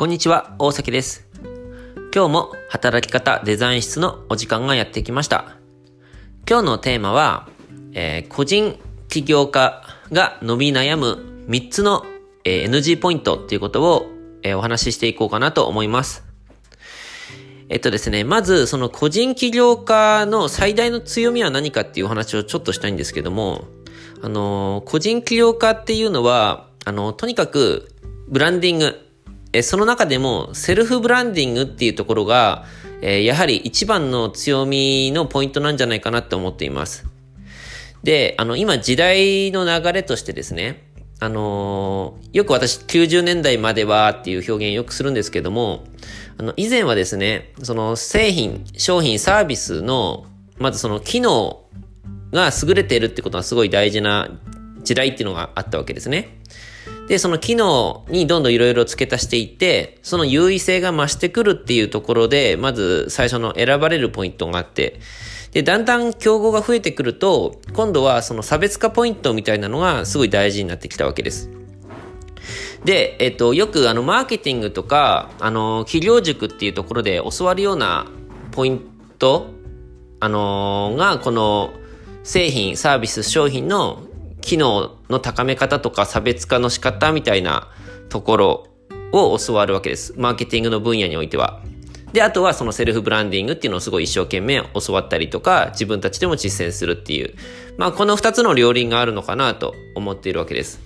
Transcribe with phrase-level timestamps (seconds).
[0.00, 1.28] こんにちは、大崎です。
[2.14, 5.58] 今日も働き方デザイン室のお時間がやってきました。
[6.48, 7.50] 今日のテーマは、
[7.92, 8.78] えー個人
[9.10, 12.06] 起業家が伸び悩む3つの、
[12.44, 14.06] えー NG ポイントっていうことを、
[14.42, 16.24] えーお話ししていこうかなと思います。
[17.68, 23.66] えっとですね、まずその個人起業家の最大の強みは何かっていうお話をちょっとしたいんですけども、
[24.22, 27.90] あの個人起業家っていうのは、あのとにかく
[28.28, 29.09] ブランディング、
[29.52, 32.64] えその中でもセルフブランディングっていうところが、
[33.02, 37.06] えやはり一番の強みのポイントなんじゃないかなって思っています。
[38.02, 40.90] で、あの、今時代の流れとしてですね、
[41.22, 45.84] あのよく私90年代まではっていう表現よくするんですけども、
[46.38, 50.24] あの、以前はですね、その製品、商品、サービスの、
[50.58, 51.64] まずその機能
[52.32, 54.30] が優れているってことがすごい大事な
[54.82, 56.40] 時代っていうのがあったわけですね。
[57.10, 65.00] で、その機能にどんどんいろいろ付け足していって、その優位性が増してくるっていうところで、まず最初の選ばれるポイントがあって、
[65.50, 71.50] で、だんだん競合が増えてくると、今度はその差別化ポイントみたいなのがすごい大事になってきたわけです。
[72.84, 78.06] で、えっと、よくあの、マーケティングとか、あの、企業塾っていうところで教わるような
[78.52, 78.82] ポイン
[79.18, 79.48] ト、
[80.20, 81.72] あのが、この、
[82.22, 84.04] 製品、サービス、商品の
[84.40, 87.68] 機能の高め方とか差別化の仕方みたいな
[88.08, 88.66] ところ
[89.12, 90.14] を教わるわけです。
[90.16, 91.62] マーケティングの分野においては。
[92.12, 97.34] で、あとはそのセルフブランディングっていうのをすごい一生懸命教わったりとか、自分たちでも実践するっていう。
[97.76, 100.80] まあ、この二つの両輪があるのかなと思っているわけです。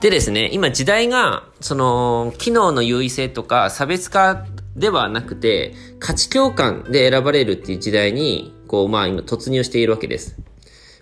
[0.00, 4.46] でですね、今時代が、その、機能の優位性とか差別化
[4.76, 10.36] ではなくて、価値共感で選ばれるっていう時代に、こう、まあ今突入しているわけです。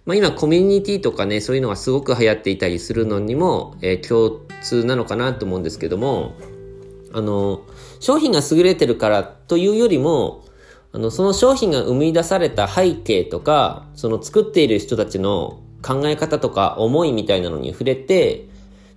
[0.07, 6.35] まあ今コミュニティとかね、そういうのがすごく流行っていたりするのにも、えー共通なのかなと思うんですけども、
[7.13, 7.63] あの、
[8.01, 10.45] 商品が優れてるからというよりも、
[10.93, 18.49] あの、その商品が生み出された背景とか、その作っている人たちの考え方とか思いみたいなのに触れて、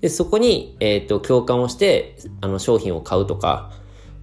[0.02, 3.72] で、そこに、えっ、と、共感をして、あの、商品を買うとか、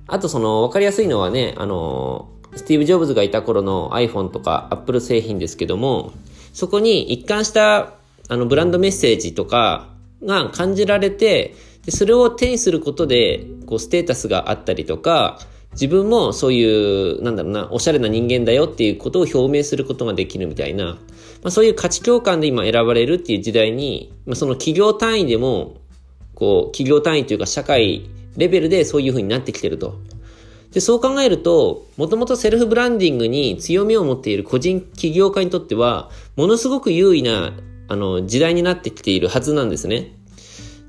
[0.07, 6.13] あとその、わかりやすいのはね、あの、スティーブ・ジョブズがいた頃の iPhone とか Apple 製品ですけども、
[6.57, 7.93] そこに一貫した、
[8.29, 9.89] あの、ブランドメッセージとか
[10.25, 15.39] が感じられて、でそれを手にすることで、こう、ステータスがあったりとか、
[15.73, 20.99] 自分もそういう、なんだろうな、おしゃれな人間だよっていうことを表明することができるみたいな、ま
[21.45, 25.77] あ、そういう価値共感で今選ばれるっていう時代に、まあ、その企業単位でも、
[26.35, 29.99] こう、企業単位というか社会レベルでそういう風になってきてると。
[30.73, 37.53] で、そう考えると、もともとセルフブランディングに強みを持っている個人起業家にとっては、ものすごく優位な、
[37.89, 40.13] あの、時代になってきているはずなんですね。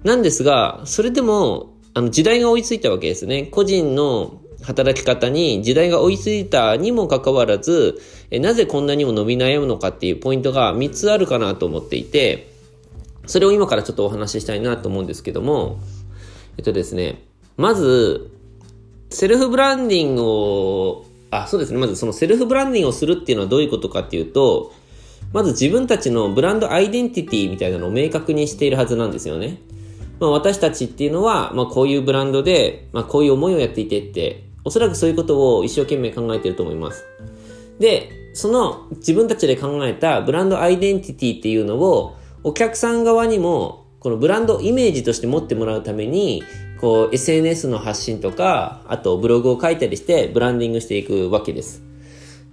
[0.04, 3.44] なんですが、それでも、あの、時代が追いついたわけですね。
[3.44, 8.02] 個人の働き方に時代が追いついたにもかかわらず、
[8.32, 12.52] なぜこんなにも伸び悩むのかっていうポイントが3つあるかなと思っていて、
[13.26, 15.80] それを今からちょっとお話ししたいなと思うんですけども、
[16.58, 17.24] えっとですね、
[17.56, 18.32] まず、
[19.10, 21.80] セルフブランディングを、あ、そうですね。
[21.80, 24.74] まずそのセルフブランディングをするっていうのはどういうことかっていうと、
[25.34, 29.60] まず自分たちのブランドアイデンティティみたいなのを明確にしているはずなんですよね。
[30.20, 37.06] まあ私たちっていうのは、まあこういうブランドで、まあこういう思いをやっていてって、おそらくそういうことを一生懸命考えていると思います。
[37.80, 46.44] で、その自分たちで考えたブランドアイデンティティっていうのをお客さん側にもこのブランドイメージとして持ってもらうために
[46.80, 51.84] こう SNS の発信とかあとブログを書いたりしてブランディングしていくわけです。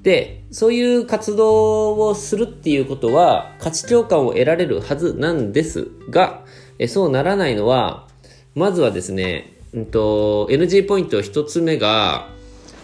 [0.03, 6.45] で、そういう活動をするっていうことは価値共感を得られるはずなんですが、
[6.79, 8.07] えそうならないのは、
[8.55, 12.29] まずはですね、うんと、NG ポイント一つ目が、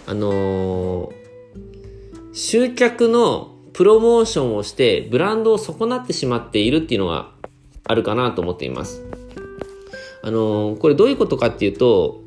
[0.07, 1.21] あのー
[2.33, 7.33] 集客のプロモーションをしてブランドを損なってしまっているっていうのが
[7.85, 9.20] あるかなと思っています。
[10.23, 12.23] あのこれどういうことかっていうと、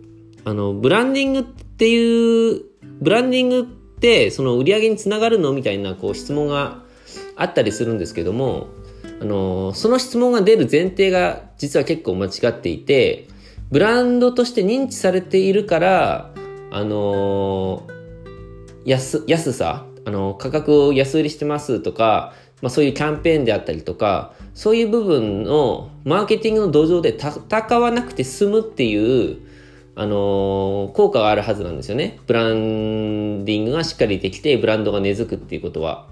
[0.45, 2.63] あの、ブランディングっていう、
[3.01, 3.63] ブランディングっ
[3.99, 6.83] てその売り上げにつながるのみたいなこう質問が
[7.35, 8.67] あったりするんですけども、
[9.21, 13.27] あのその質問が出る前提が実は結構間違っていて、
[13.71, 16.33] ブランドとして認知されているから、
[16.71, 17.87] あの
[18.85, 29.37] 安、安さ、あの、価格を安売りしてますとか、まあそういうキャンペーンであったりとか、そういう部分のマーケティングの土壌で戦わなくて済むっていう、
[29.95, 32.19] あの効果があるはずなんですよね。
[32.25, 36.07] ブランディングがしっかりできて、ブランドが根付くっていうことは。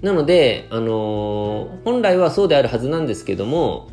[0.00, 3.90] なので、あの本来はそうであるはずなんですけども、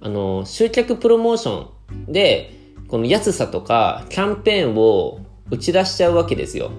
[0.00, 1.68] あの集客プロモーショ
[2.08, 2.52] ンで、
[2.88, 5.20] この安さとかキャンペーンを
[5.50, 6.70] 打ち出しちゃうわけですよ。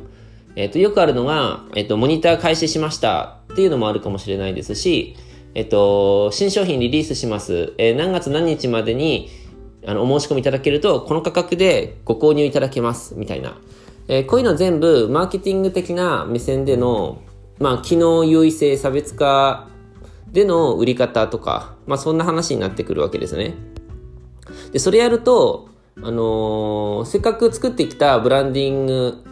[0.55, 5.15] えっ、と、よくあるのが、えっ、と、モニター開始しましたっていうのもあるかもしれないですし、
[5.55, 7.73] えっ、と、新商品リリースします。
[7.77, 9.29] え何月何日までに、
[9.85, 13.57] あの、お申し込みいただけると、この価格でご購入いただけます、みたいな。
[14.07, 17.21] えー、こういうのは全部、マーケティング的な目線での、
[17.59, 19.67] まあ、機能優位性、差別化
[20.31, 23.53] での売り方とか、まあ、そんな話になってくるわけですね。
[24.71, 25.69] で、それやると、
[26.01, 29.23] あのー、せっかく作ってきたブランディング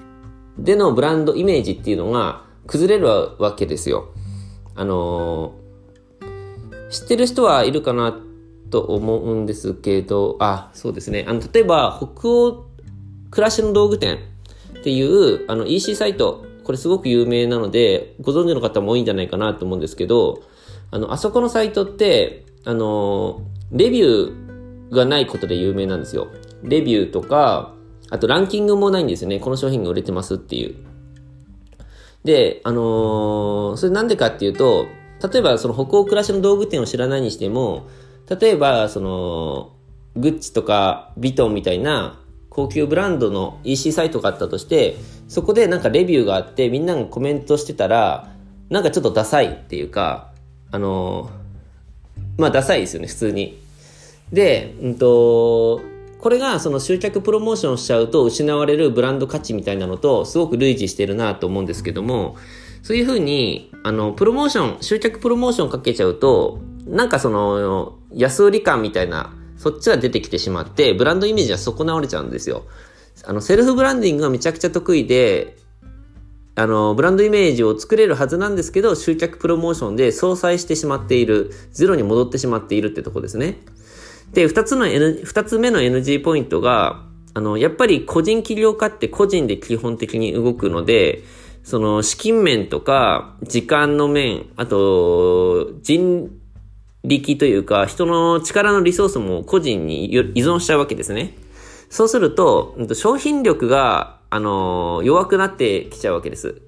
[0.59, 3.07] でのブランドイメージっていうのが崩れる
[3.39, 4.13] わけですよ。
[4.75, 5.55] あの、
[6.91, 8.19] 知ってる人はいるかな
[8.69, 11.25] と思うんですけど、あ、そうですね。
[11.27, 12.65] あの、例えば、北欧
[13.31, 14.19] 暮らしの道具店
[14.79, 20.43] っていうあの EC サイト、これすごく有名なので、ご存知の方も多いんじゃないかなと思うんですけど、
[20.91, 23.41] あの、あそこのサイトって、あの、
[23.71, 26.27] レビューがないことで有名なんですよ。
[26.61, 27.73] レビューとか、
[28.09, 29.39] あとランキングもないんですよね。
[29.39, 30.75] この商品が売れてますっていう。
[32.25, 34.85] で、あのー、それなんでかっていうと、
[35.21, 37.87] 例えばその北欧暮らしの道具店を知らないにしても、
[38.29, 39.73] 例えばその、
[40.15, 42.19] グッチとかビトンみたいな
[42.49, 44.95] 高級ブランドの EC サイトがあったとして、
[45.27, 48.33] そこでなんかレビューがあってみんながコメントしてたら、
[48.69, 50.31] なんかちょっとダサいっていうか、
[50.71, 51.29] あの、
[52.37, 53.59] まあダサいですよね、普通に。
[54.33, 55.81] で、うんと、
[56.19, 62.35] これがその集客プロモーションしちゃうと失われるブランド価値みたいなのとすごく類似してるなと思うんですけども、
[62.81, 72.63] そういうふうに、あの、プロモーション、集客プロモーションかけちゃうと、なんかその、安売り感みたいな、そっちが出てきてしまって、ブランドイメージは損なわれちゃうんですよ。
[73.23, 75.57] あの、セルフブランディングがめちゃくちゃ得意で、
[76.55, 83.59] あの、ブランドイメージを作れるはずなんですけど、集客プロモーションで相殺してしまっている、ゼロに戻ってしまっているってとこですね。
[84.33, 91.23] で、二つの N、二つ目の NG ポイントが、あの、やっぱり個人起業家って個人で基本的に動くので、
[91.63, 96.29] その資金面とか時間の面、あと人
[97.03, 101.35] 力というか人の力のリソースも個人に依存しちゃうわけですね。
[101.91, 106.61] そうすると、商品力が、あの、弱くなってきちゃうわけです。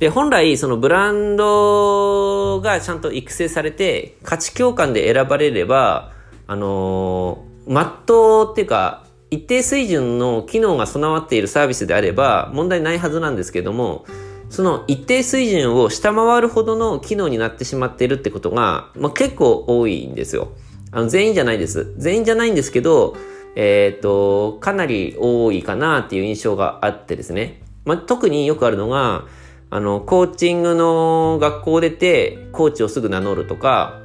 [0.00, 6.12] で、本来、そのブランドがちゃんと育成されて、価値共感で選ばれれば、
[6.48, 14.06] あのまっとうっていうか、一定水準の機能が備わっているサービスであれば問題ないはずなんですけども、
[14.50, 20.48] その一定水準を下回るほどの機能になってしまっているってことが、まあ、結構多いんですよ。
[20.90, 21.92] あの、全員じゃないです。
[21.98, 23.14] 全員じゃないんですけど、
[23.56, 27.60] えっ、ー、と、かなり多いかなっていう印象があってですね。
[27.84, 29.24] まあ、特によくあるのが、
[29.70, 34.00] あの、コーチングの学校出て、コーチをすぐ名乗るとか、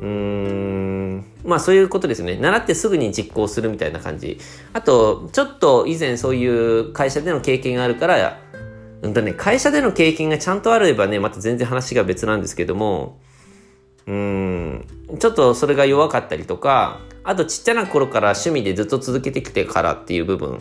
[0.00, 1.03] うーん、
[1.44, 2.36] まあそういうことですよね。
[2.36, 4.38] 習ってすぐに実行するみたいな感じ。
[4.72, 8.40] あと、ちょっと以前そういう会社での経験があるから、
[9.02, 13.20] うんとね、会社での経験がちゃんとあればね、また全然話が別なんですけども、
[14.06, 14.86] うん、
[15.18, 20.60] ちょっとそれが弱かったりとか、あとちっちゃな頃から趣味でずっと続けてきてからっていう部分。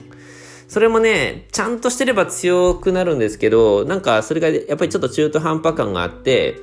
[0.68, 6.60] それもね、ちゃんとしてれば強くなるんですけど、なんかそれがやっぱりちょっと中途半端感があって、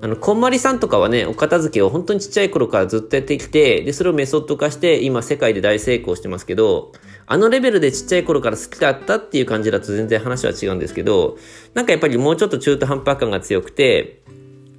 [0.00, 6.92] あの、こんまりさんとかはね、お片付けを本当にちっちゃい頃からずっとやってきて、で、それをメソッド化して、今世界で大成功してますけど、
[7.26, 11.36] あのレベルでちっちゃい頃から好きだったっていう感じだと全然話は違うんですけど、
[11.74, 14.22] なんかやっぱりもうちょっと中途半端感が強くて、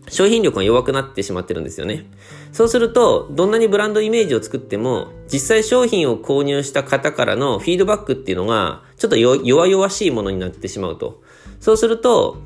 [0.09, 2.09] 商品力が弱くなってしまってるんですよね。
[2.51, 11.21] そうすると、どんなにブランドイメージを作っても、実際商品を購入した方からのフィードバックっていうのが、ちょっと弱々しいものになってしまうと。
[11.59, 12.37] そうすると、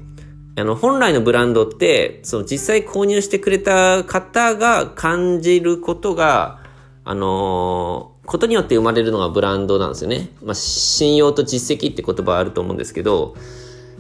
[0.56, 6.60] あの、本来のブランドって、その実際購入してくれた方が感じることが、
[7.04, 10.30] あのー、ことによって生まれるのがブランドなんですよね。
[10.44, 13.36] まあ、信用と実績って言葉あると思うんですけど、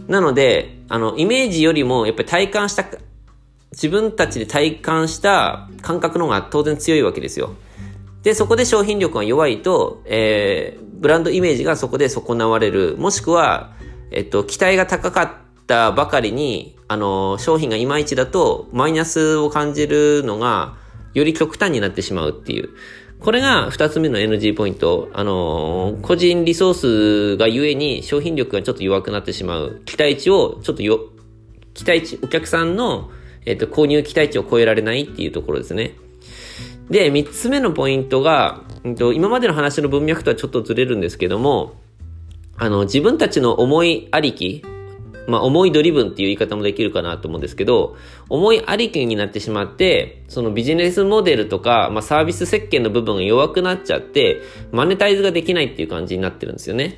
[0.07, 2.85] なので、あの、イメージよりも、やっぱり体感した、
[3.71, 7.55] 自分たちで体感した感覚の方が当然強いわけですよ。
[8.21, 12.95] で、そこで商品力が弱いと、えー、ブランドイメージがそこで損なわれる。
[12.97, 13.73] もしくは、
[14.11, 15.42] えっと、期待が高かった
[15.73, 20.75] たばかりに、あの、商品がいまいちだと、マイナスを感じるのが、
[21.15, 22.69] より極端になってしまうっていう。
[23.19, 25.09] これが二つ目の NG ポイント。
[25.13, 26.73] あの、個人リソー
[27.35, 29.81] スがゆえに商品力がちょっと弱くなってしまう。
[29.85, 30.99] 期待値をちょっとよ、
[31.73, 33.09] 期待値、お客さんの、
[33.45, 35.95] えっと、購入期待値を超えられないっていうところですね。
[36.91, 41.73] で、三つ目のポイントが、うんと、今までの話の文脈とはちょっとずれるんですけども、
[42.57, 44.63] あの、自分たちの思いありき、
[45.27, 47.95] まあ、思いドリブンっていう言い方もできるかなと思うんですけど、
[48.29, 56.97] 思いありきになってしまって、そのビジネスモデルとか、まあ、サービス設計の部分が弱くなっちゃって、マネタイズができないっていう感じになってるんですよね。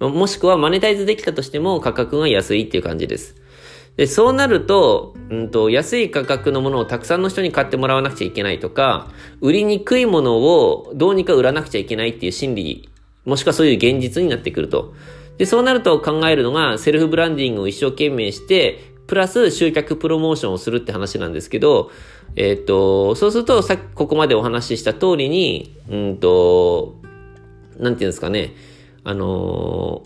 [0.00, 3.36] もしくはマネタイズできたとしても価格が安いっていう感じです。
[3.96, 9.08] で、そうなると、うんと、安い価格のものをたくさんの人に買ってもらわなくちゃいけないとか、
[9.40, 12.88] 売りにくいものをどうにか売らなくちゃいけないっていう心理、
[13.26, 14.94] もしくはそういう現実になってくると。
[15.40, 21.90] で、そうなると考えるのが、セルフブランディングを一生懸命して、プラス集客プロモーションをするって話なんですけど、
[22.36, 26.96] えっ、ー、と、そうすると、さっきここまでお話しした通りに、うんと、
[27.78, 28.54] なんていうんですかね、
[29.02, 30.02] あの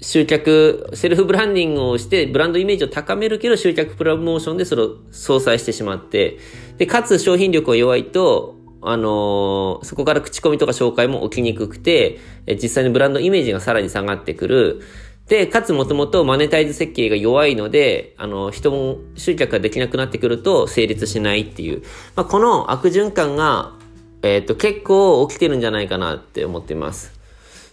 [0.00, 6.38] 集客、セルフブランディングをして、ブランドイメージを高めるけど、集客プロモーションでそれを相殺してしまって、
[6.78, 14.82] で、かつ商品力が弱いと、あのー、そこから口コミとか紹介も起きにくくて、え実際にブランドイメージがさらに下がってくる。
[15.28, 21.82] で、かつもともとマネタイズ設計が弱いので、あの、人も集客ができなくなってくると成立しないっていう。
[22.16, 23.72] まあ、この悪循環が、
[24.22, 27.12] えっ、ー、と、結構起きてるんじゃないかなって思っています。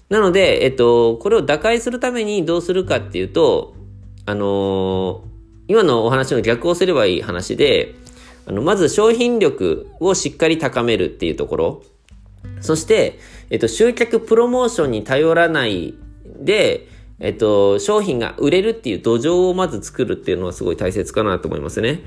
[0.10, 3.74] なので、えっと、これを打開するためにどうするかっていうと、
[4.28, 5.20] あのー、
[5.68, 7.96] 今のお話の逆をすればいい話で、
[8.48, 11.84] あの、まず商品力をしっかり高めるっていうところ。
[12.62, 15.96] そして、えっと、集客プロモーションに頼らない
[16.40, 16.88] で、
[17.20, 22.02] えっと、商品が売れるっていう土壌をまず作るっていうのはすごい大切かなと思いますね。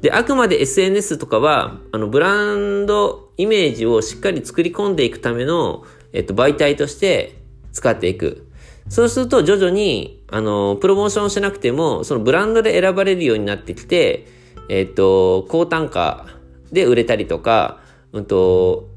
[0.00, 7.36] で、あくまで SNS とかは、あの、ブランドイメージをしっかり作り込んでいくための、えっと、媒体として
[7.72, 8.48] 使っていく。
[8.88, 14.39] そうすると徐々に、あの、プロモーションしなくても、そのブランドで選ばれるようになってきて、
[14.72, 16.26] えっと、高単価
[16.70, 17.80] で売れたりとか、
[18.12, 18.88] うんと、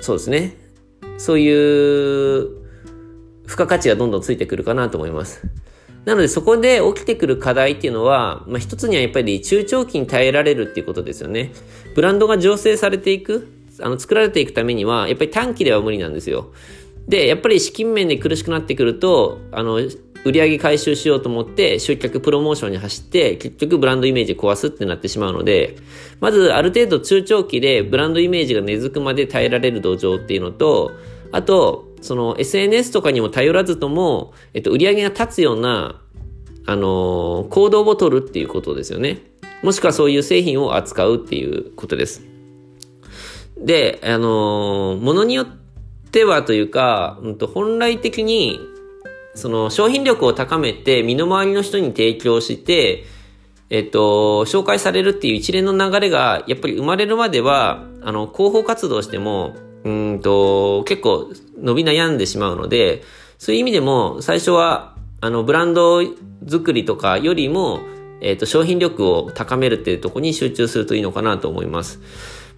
[0.00, 0.56] そうですね。
[1.16, 2.62] そういう
[3.46, 5.46] 付加価値がどんどんついてくるかなと思います。
[6.04, 11.52] なのでそこで起きてくる課題っていうのは、まあ、一つにはやっぱり中長期に耐えられるっていうことですよね。
[11.94, 13.46] ブランドが醸成されていく。
[13.80, 16.52] あの、作られていくためには、やっぱり短期では無理なんですよ。
[17.08, 19.80] で、やっぱり資金面で苦しくなってくると、あの、
[20.24, 25.76] 売上回収しようと思って集客プロモーションに走って結局ブランドイメージ壊すってなってしまうので
[26.20, 30.92] まずある程度中長期でブランドイメージが根付くまで耐えられる土壌っていうのと
[31.32, 36.00] あとその SNS とかにも頼らずとも、えっと、売上が立つような
[36.66, 39.32] あの行動を取るっていうことですよね。
[39.62, 42.22] もしくはそういう製品を扱うっていうことです。
[43.56, 45.46] で、あのー、ものによっ
[46.10, 48.58] てはというか、うんと、本来的に、
[49.34, 53.04] その商品力を高めて身の回りの人に提供して、
[53.70, 63.02] えっと、紹介されるっていう一連の流れがやっぱり生まれるまでは、あの、広報活動しても、うんと、結構伸び悩んでしまうので、
[63.38, 66.02] そういう意味でも最初は、あの、ブランド
[66.46, 67.80] 作りとかよりも、
[68.20, 71.98] えっと、商品力を高めるっていうところに集中するといいのかなと思います。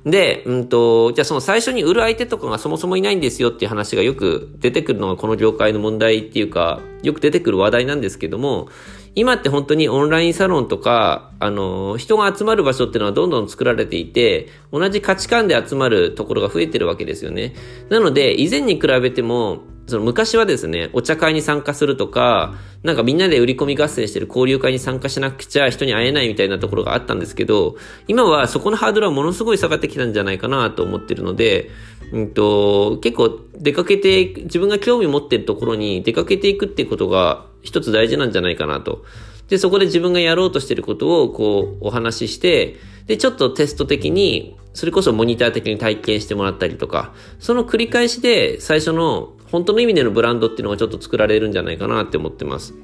[0.05, 8.69] で、うんと、じゃあその最初に売る相手とかがそもそもいないんですよっていう話がよく出てくるのがこの業界の問題っていうか、よく出てくる話題なんですけども、
[9.17, 17.55] 今って本当にオンラインサロンとか、あの、人が集まる場所っていうのはどんどん作られていて、同じ価値観で集まるところが増えてるわけですよね。
[17.91, 27.77] なので、以前に比べても、その昔はですね、お茶会に参加するとか、なんかみんなで売り込み合戦してる交流会に参加しなくちゃ人に会えないみたいなところがあったんですけど、
[28.09, 31.71] 今はそこのハードルはものすごい下がってきたんじゃないかなと思ってるので、
[32.15, 39.05] うんと、結構出かけて、自分が興味持ってるところに出かけていくっていうことが一つ大事なんじゃないかなと。
[39.49, 42.77] で、そこで自分がやろうとしてることをこうお話しして、
[43.09, 52.75] で、ちょっとテスト的に、それこそモニター的に体験してもらったりとか、その繰り返しで最初の本当の意味でのブランドっていうのがちょっと作られるんじゃないかなって思ってます。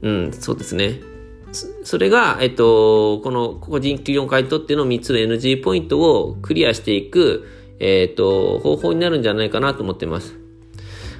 [0.00, 1.09] うん、そうですね。
[1.52, 7.46] それが、えっと、この個人企業回答っての3つの NG ポイントをクリアしていく、
[7.80, 10.36] えっと、方法になるんじゃないかなと思ってます。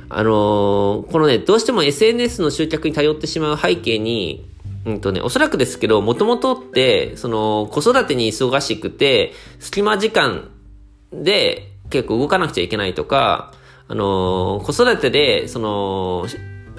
[0.08, 4.44] あのー、このね、どうしても SNS の集客に頼ってしまう背景に、
[4.84, 10.50] うんとね、おそらくですけど、もともとって、その、子育てに忙しくて、隙間時間
[11.12, 13.52] で結構動かなくちゃいけないとか、
[13.86, 16.26] あの、子育てで、その、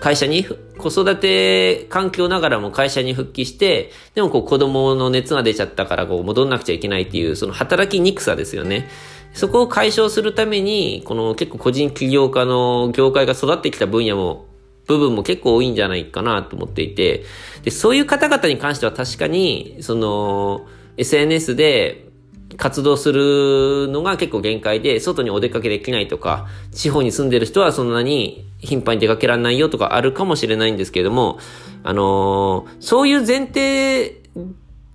[0.01, 0.45] 会社に、
[0.79, 8.89] 子育て環境ながらも会社に復帰して、でもこう子供の熱が出ちゃったからこう戻んなくちゃいけないっていう、その働きにくさですよね。
[9.33, 14.47] そこを解消するために、この結構個人起業家の業界が育ってきた分野も、
[14.87, 17.23] 部分も結構多いんじゃないかなと思っていて、
[17.63, 20.65] で、そういう方々に関しては確かに、その、
[20.97, 22.10] SNS で
[22.57, 31.39] 活動するのが結構限界で、外にお出かけできないとか、地方に住んでる人はそんなに頻繁に出かけられないよとかあるかもしれないんですけれども、
[31.83, 34.20] あのー、そういう前提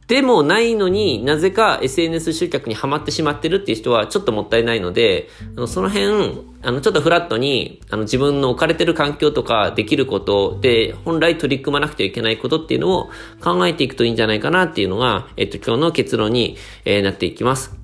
[0.07, 13.11] でもないのになぜか SNS 集客にはまってしまってるっていう人はちょっともったいないので、あのその辺、あの、ちょっとフラットに、あの、自分の置かれてる環境とかできることで、本来取り組まなくてはいけないことっていうのを
[13.43, 17.77] 考えていくといいんじゃないかなっていうのが、えっと、今日の結論に、えー、なっていきます。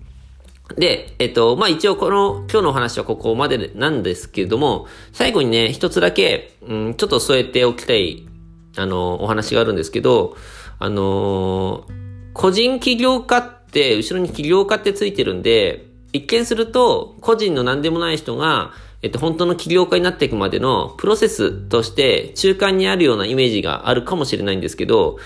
[0.77, 8.25] で、えっと、まあ、一応この、今日のお話はここまでなんですけれども、最後にね、一つだけ、うん、ちょっと添えておきたい、
[8.77, 10.37] あの、お話があるんですけど、
[10.79, 12.03] あのー
[12.33, 18.73] 個人起業家って、後ろに起業家ってついてるんで、一見すると、個人の何でもない人が、
[19.03, 25.19] えっと、本当の起業家になっていくまでのプロセスとして中間にあるようなイメージがあるかもしれないんですけど、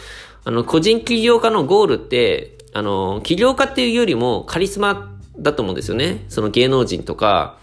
[0.45, 6.25] あの、個人起業家のゴールって、あの、起業家っていうよりもカリスマだと思うんですよね。
[6.29, 7.59] その芸能人とか、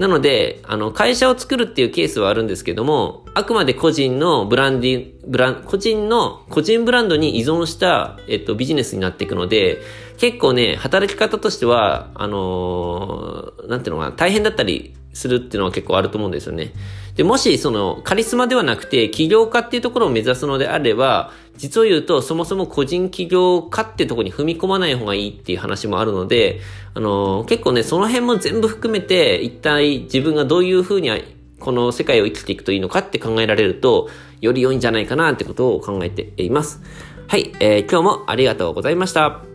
[0.00, 9.82] なので、あの、会社を作るっていうケースはあるんですけども、あくまで個人のブランディ、ブラン、個人の、個人ブランドに依存した、えっと、ビジネスになっていくので、
[10.16, 16.72] 結構ね、働き方としては、あのー、なんていうのかな、大変だったりするっていうのは結構あると思うんですよね。
[17.16, 26.60] で、もし、その、カリスマではなくて、起業家っていうところを目指すのであれば、実を言うと、そもそも個人起業家ってとこに踏み込まない方がいいっていう話もあるので、
[26.94, 31.10] あの、結構ね、その辺も全部含めて、一体自分がどういうふうに
[31.58, 34.08] この世界を生きていくといいのかって考えられると、
[34.40, 36.80] より良いんじゃないかなってことを考えています。
[37.28, 39.49] はい、えー、今日もありがとうございました。